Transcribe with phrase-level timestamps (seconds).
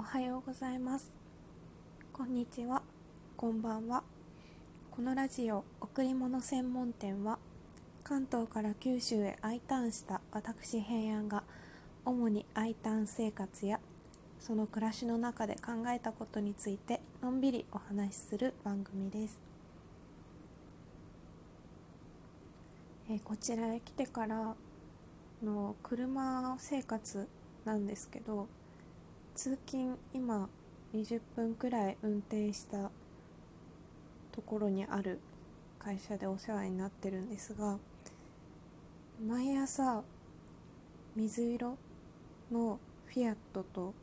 [0.00, 1.12] おはようございます。
[2.10, 2.80] こんにちは。
[3.36, 4.02] こんばんは。
[4.90, 7.38] このラジオ贈り物専門店は
[8.02, 11.42] 関東から九州へ I ターンした私平安が
[12.06, 13.78] 主に I ターン生活や
[14.38, 19.38] その暮らしの中で考えたことについてのんびりお話しする番組です、
[23.10, 24.56] えこちらへ来てから
[25.44, 27.28] の車生活
[27.66, 28.48] なんですけど
[29.42, 30.50] 通勤今
[30.92, 32.90] 20分くらい運転した
[34.32, 35.18] ところにある
[35.78, 37.78] 会社でお世話になってるんですが
[39.26, 40.02] 毎朝
[41.16, 41.78] 水色
[42.52, 43.94] のフィアットと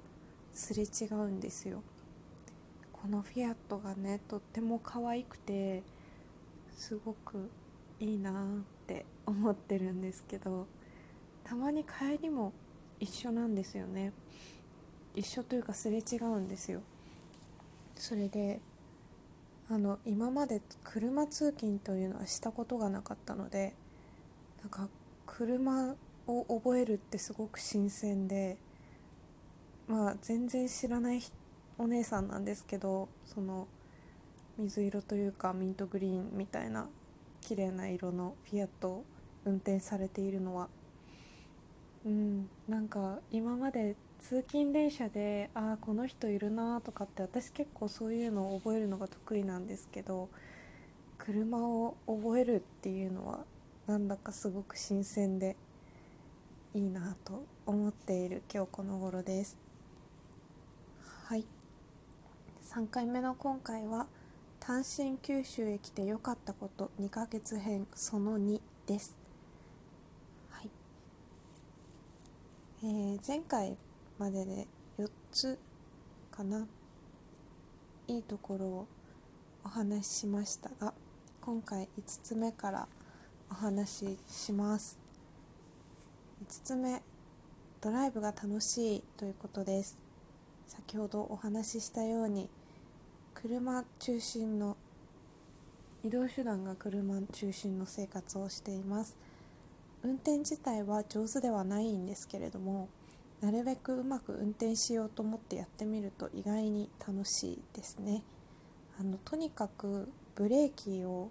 [0.55, 1.83] すれ違うんですよ。
[2.91, 5.83] このフィアットがねとっても可愛くて
[6.75, 7.51] すごく
[7.99, 8.35] いいなっ
[8.87, 10.65] て思ってるんですけど
[11.43, 12.53] たまに帰りも
[12.99, 14.13] 一緒なんですよね。
[15.17, 16.81] 一緒というかすれ違うんですよ。
[17.95, 18.59] それで
[19.67, 23.73] あの今まで車通勤というのはしたことがなかったので
[24.61, 24.87] なんか
[25.25, 25.95] 車
[26.27, 28.57] を覚えるってすごく新鮮で
[29.87, 31.21] まあ全然知らない
[31.79, 33.67] お姉さんなんですけどその
[34.59, 36.87] 水色というかミントグリーンみたいな
[37.41, 39.05] 綺麗な色のフィアットを
[39.45, 40.69] 運転されているのは
[42.07, 50.29] うんなんか今まで通勤電車でああこの人いるなとかって私結構そういうのを覚えるのが得意なんですけど
[51.19, 53.45] 車を覚えるっていうのは
[53.85, 55.55] なんだかすごく新鮮で
[56.73, 59.57] いいなと思っている今日この頃です。
[61.25, 61.45] はい。
[62.63, 64.07] 3回目の今回は
[64.59, 69.17] 単身九州へ来て良かったこと2ヶ月編その2です
[70.49, 70.69] はい
[72.89, 73.75] えー前回
[74.17, 74.65] までで
[74.97, 75.59] 4つ
[76.31, 76.65] かな？
[78.07, 78.87] いいところを
[79.65, 80.93] お話ししましたが
[81.41, 82.87] 今回5つ目から
[83.51, 84.97] お話しします。
[86.45, 87.01] 5つ目
[87.81, 89.97] ドライブが楽しいということです。
[90.67, 92.49] 先ほどお話ししたように
[93.33, 94.77] 車中心の
[96.05, 99.17] 移動手段が車中心の生活をしています。
[100.07, 102.87] 運転自体は上手ではないんですけれども
[103.41, 108.23] なるべくうまく運転しようと思ってやってみると意外に楽しいですね。
[108.99, 111.29] あのとにかくブレーキを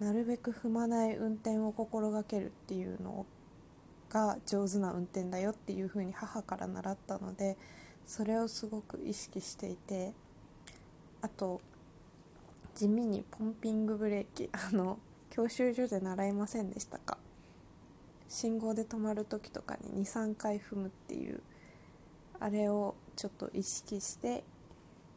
[0.00, 3.26] なるべく踏まない運転を心がけるっていうの
[4.08, 7.56] が上手な運転だよっていう風に母から習ったので
[8.06, 10.14] それをすごく意識していて
[11.20, 11.60] あと
[12.74, 14.98] 地味にポンピングブレーキあの
[15.30, 17.18] 教習所で習いませんでしたか？
[18.28, 21.40] 信号で止まる時とかに23回踏むっていう
[22.38, 24.44] あれをちょっと意識して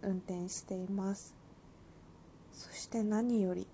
[0.01, 1.35] 運転しています。
[2.53, 3.67] そして何より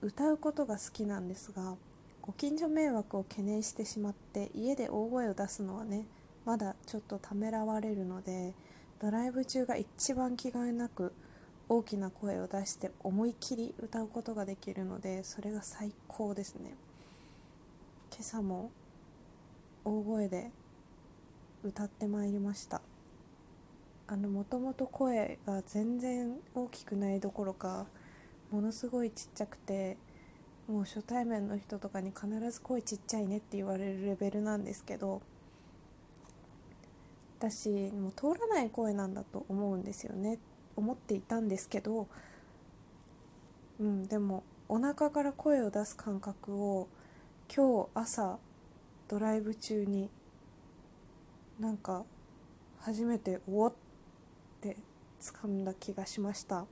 [0.00, 1.76] 歌うことが好きなんですが
[2.20, 6.06] ご近所迷惑を懸念してしまって家で大声を出すのはね
[6.44, 8.54] まだちょっとためらわれるので
[9.00, 11.12] ドライブ中が一番気概なく
[11.68, 16.74] 大きな声を出して思い切り歌うことができるのでそれが最高ですね。
[18.22, 18.70] 朝も
[19.84, 20.52] 大声で
[21.64, 22.80] 歌ってまいりました。
[24.06, 27.86] あのもともと声が全然大きくないどころか
[28.52, 29.96] ものすごいちっちゃくて
[30.68, 35.20] もう初対面の人とかに必ず声ちっちゃいねって言われるレベルなんですけど
[37.40, 40.38] 私もう通らない声なんだと思うんですよね。
[40.76, 42.06] 思っていたんですけど
[43.80, 46.86] うんでもお腹から声を出す感覚を
[47.54, 48.38] 今日朝
[49.08, 50.08] ドライブ中に
[51.60, 52.04] なんか
[52.80, 53.74] 初めておおっ
[54.62, 54.78] て
[55.20, 56.64] 掴んだ気がしました。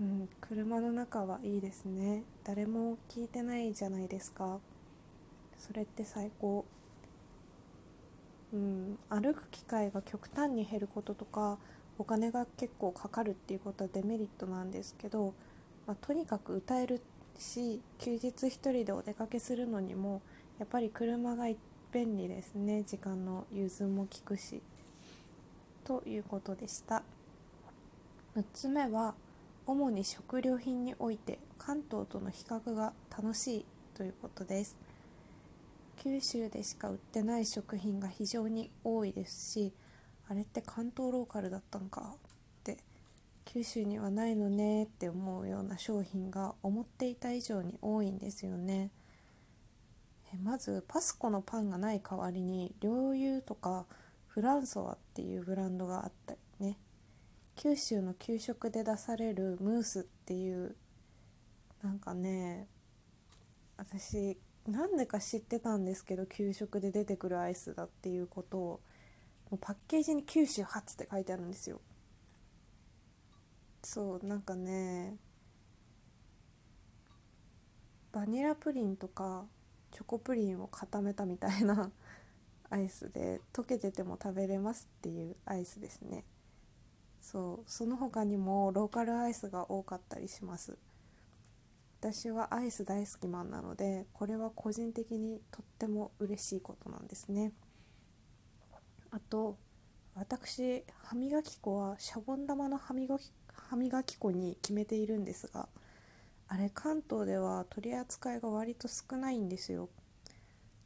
[0.00, 2.24] うん車の中はいいですね。
[2.42, 4.58] 誰も聞いてないじゃないですか。
[5.56, 6.64] それって最高。
[8.52, 11.58] うん歩く機会が極端に減ることとか
[11.96, 15.32] お金が結構かかるっていうことはデメリットなんですけど、
[15.86, 17.00] まあ、とにかく歌える
[17.42, 20.22] し休日一人でお出かけするのにも
[20.58, 21.46] やっぱり車が
[21.92, 24.62] 便利ですね時間の融通も利くし
[25.84, 27.02] ということでした。
[28.36, 29.14] 6つ目は
[29.66, 34.78] 主に食料品において関東との比較が楽しいということです。
[36.02, 39.72] 九州でしか売ってない食品が非常に多いですし
[40.28, 42.14] あれって関東ローカルだったんか
[43.52, 48.90] 九州にはないのねって思うような商品が思っていた以上に多いんですよね。
[50.32, 53.84] えまずパスコのパンがない代わりに両油とか
[54.26, 56.78] フランソワっていうブランドがあったりね。
[57.54, 60.74] 九州の給食で出されるムースっていう
[61.82, 62.66] なんかね
[63.76, 68.80] 私なんでか知ってたんですけど給食で出てくるアイスだっていうことを
[69.50, 71.82] もうパッケージに九州発って書いてあるんですよ。
[73.82, 75.16] そうなんかね
[78.12, 79.46] バニラプリンとか
[79.90, 81.90] チョコプリンを固めたみたいな
[82.70, 86.24] アイスで溶けてても食べれますっていうアイスですね。
[87.20, 90.76] そうその他にもローカルアイスが多かったりします。
[92.00, 97.52] 私はアイス大好きマンなのでこれは個人的にとっても嬉しいことなんですね。
[99.10, 99.56] あと
[100.14, 103.30] 私歯磨き粉はシャボン玉の歯磨き
[103.72, 105.66] 歯磨き粉に決めているんですが
[106.46, 109.88] あれ関東では取り扱いが割と少ないんですよ。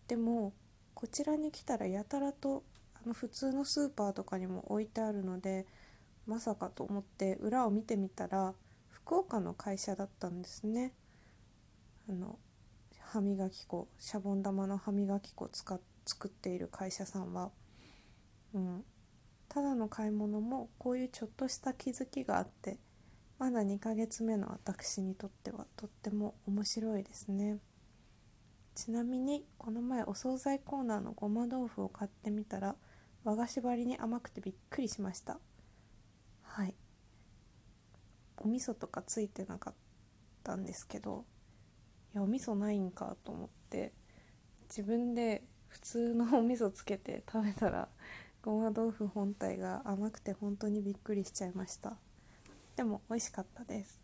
[0.06, 0.52] でも
[0.94, 2.62] こちらに来たらやたらと
[2.94, 5.66] あの普通のスーパーとかにも置いてあるので
[6.28, 8.54] まさかと思って裏を見てみたら
[8.88, 10.92] 福岡の会社だったんですね。
[12.08, 12.38] あの
[13.00, 17.50] 歯磨き粉シャボン玉の歯磨き粉使っ作っている会社さんは、
[18.54, 18.84] うん、
[19.48, 22.78] ただの買い物もこういうちょっとした気づきがあって
[23.38, 27.58] まだ2ヶ月目の私にとってはとっても面白いですね。
[28.74, 32.76] ちなみにこの前お惣菜コーナーのごま豆腐を買ってみたら
[33.24, 35.38] 和菓子張りに甘くてびっくりしました。
[36.42, 36.74] はい。
[38.38, 39.74] お味噌とかついてなかっ
[40.44, 41.24] たんですけど
[42.14, 43.92] いやお味噌ないんかと思って
[44.68, 47.88] 自分で普通のお味噌つけて食べたら
[48.46, 51.96] ごま豆腐本体が甘くて本当にびっくりしちゃいました。
[52.76, 54.00] でも美味しかったです。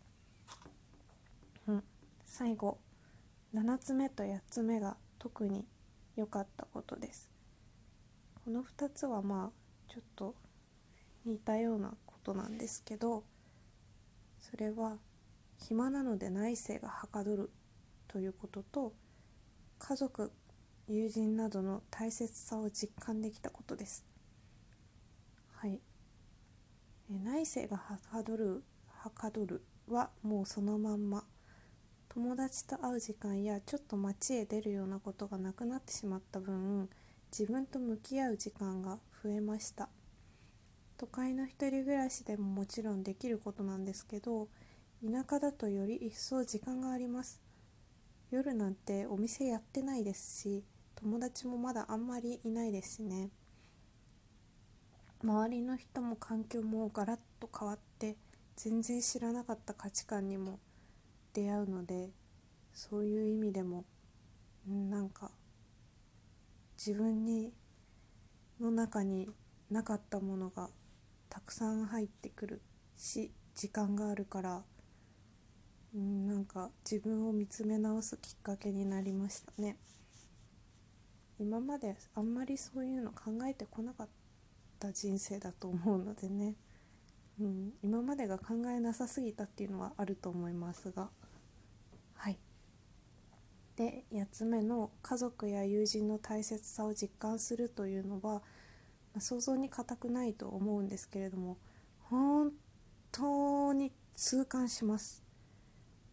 [1.65, 1.83] うん。
[2.25, 2.77] 最後
[3.55, 5.65] 7つ目と8つ目が特に
[6.17, 7.29] 良かったことです。
[8.43, 10.35] この2つはまあちょっと
[11.23, 13.23] 似たようなことなんですけど
[14.41, 14.97] それは
[15.57, 17.49] 暇なので内政がはかどる
[18.09, 18.91] ということと
[19.79, 20.33] 家族
[20.89, 24.03] 友人などの大切さを実感できたことです。
[25.63, 25.79] はい。
[27.09, 31.23] 内政がはかどるはかどるはもうそのまんま。
[32.09, 36.89] 友達と会う時間やちょっと街へ出るようなことがなくなってしまった分
[37.31, 39.87] 自分と向き合う時間が増えました。
[40.97, 44.49] 都会の一人暮らしでももちろんできることなんですけど
[45.01, 47.39] 田舎だとより一層時間があります。
[48.31, 53.29] 夜なんてお店やってないですし友達もまだあんまりいないですしね。
[55.23, 58.17] 周りの人も環境もガラッと変わって
[58.57, 60.59] 全然知らなかった価値観にも
[61.33, 62.09] 出会うので
[62.73, 63.85] そういう意味でも
[64.67, 65.31] なんか
[66.77, 67.53] 自分に
[68.59, 69.29] の中に
[69.71, 70.69] なかったものが
[71.29, 72.61] たくさん入ってくる
[72.97, 74.63] し時間があるから
[75.95, 79.77] なんか自分を見つめ直すきっかけになりましたね。
[81.39, 84.22] 今まであんまりそういうの考えてこなかった。
[84.87, 86.55] った人生だと思うのでね、
[87.39, 91.09] うん、今までが考えなさすぎたっていうのはあると思いますが。
[92.15, 92.37] はい。
[93.77, 98.43] で8つ目の家族や友人の大切さを実感するというのは、
[99.15, 101.57] ま、想像に難くないと思うんですけれども
[102.03, 102.51] 本
[103.11, 105.23] 当に痛感します。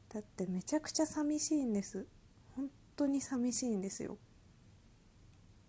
[0.09, 2.07] だってめちゃくちゃ寂しいんです。
[2.57, 4.17] 本当に寂しいんですよ。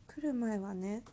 [0.08, 1.04] 来る前はね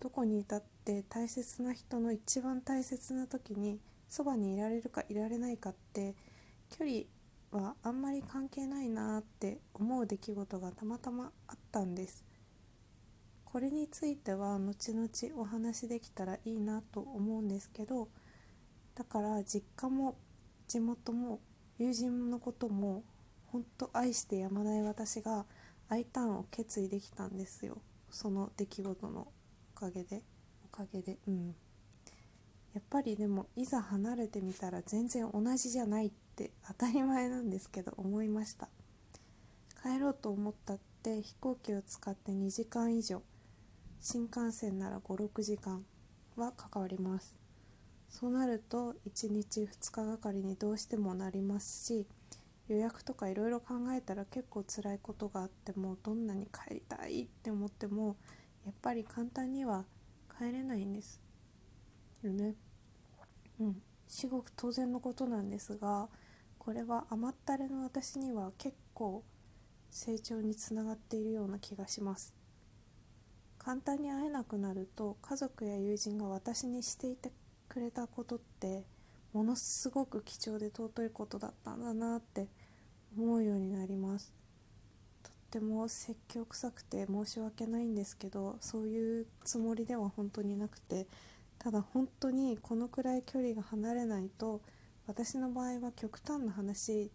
[0.00, 0.73] どこにいたって
[1.08, 6.14] 大切な人の一番大切な時にそばにいられるかいられないかって
[6.70, 7.00] 距離
[7.50, 12.24] はあんまり関係ないなって思う出来事がたまたまあったんです。
[13.44, 15.08] これについては後々
[15.40, 18.08] お話できたらいいなと思うんですけど
[18.96, 20.16] だから実家も
[20.66, 21.38] 地元も
[21.78, 23.04] 友人のことも
[23.46, 25.46] 本当愛してやまない私が
[25.88, 27.78] I ターンを決意できたんですよ。
[28.10, 29.28] その出来事の
[29.76, 30.22] おかげで。
[30.74, 31.18] かげで。
[31.28, 31.54] うん。
[32.74, 38.68] やっぱりでもいざ離れてみたら全然同じじゃないって当たり前なんですけど思いました。
[39.80, 43.22] 帰ろうと思ったって飛行機を使って2時間以上。
[44.00, 45.84] 新幹線なら56時間
[46.36, 47.44] はかかります。
[48.10, 52.06] そうなると1日2日がかりにどうしてもなりますし
[52.68, 58.16] 予約とかいろいろ考えたら結構辛いことがあってもどんなに帰りたいって思っても
[58.64, 59.84] やっぱり簡単には
[60.38, 61.20] 帰れないんです。
[62.22, 62.54] よね。
[63.60, 63.82] うん。
[64.08, 66.08] 至極当然のことなんですが
[66.58, 69.24] これは甘ったれの私には結構
[69.90, 72.34] 成長につながっているような気がします。
[73.58, 77.32] 簡単に会えなくなると家族や友人が私にしていて
[77.68, 78.84] くれたことって
[79.32, 82.46] ものすごく貴重で尊いことだったんだなって
[83.16, 84.32] 思うようになります。
[85.54, 91.06] ても説教臭くて申し訳ないんですけどそういうつもりでは本当になくて
[91.60, 94.62] ただ本当にこのくらい距離が離れないと
[95.06, 97.12] 私の場合は極端な話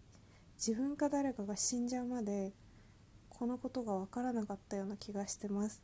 [0.55, 2.53] 自分か誰かが死んじゃうまで
[3.27, 5.81] このことが分からなかったような気がしてます。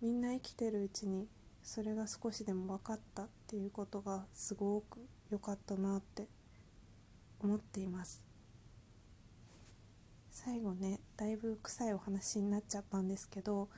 [0.00, 1.28] みんな生きてるうちに
[1.62, 6.26] それが少しでも分かったっていうことがすごく良かったなって
[7.40, 8.31] 思っています。
[10.32, 13.68] 最後ねだいぶ臭いお話になっちゃったんですけど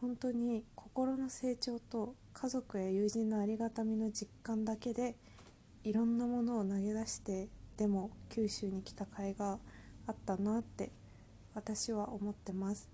[0.00, 5.14] 本当に心の成長と家族や友人のありがたみの実感だけで
[5.84, 9.60] いろんなものを投げ出してでも九州に来た甲斐が
[10.08, 10.90] あったなって
[11.54, 12.88] 私は思ってます。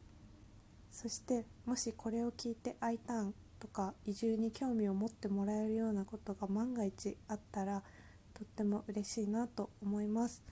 [0.90, 7.82] そしてもしこれを聞いて I ターンとか移住に興味を持ってもらえるようなことが万が一あったら
[8.34, 10.42] とっても嬉しいなと思います。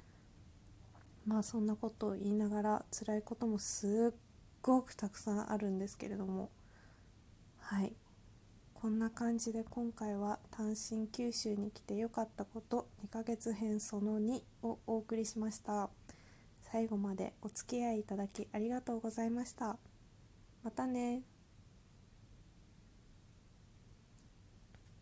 [1.26, 4.16] まあそんなことを言いながら辛いこともすっ
[4.62, 6.50] ごくたくさんあるんですけれども。
[7.59, 7.92] はい。
[8.75, 15.90] こんな感じで今回は単身九州に来てよかったこと2ヶ月編その2をお送りしました。
[16.62, 19.78] 最後までお付き合いいただきありがとうございました。
[20.62, 21.23] またね。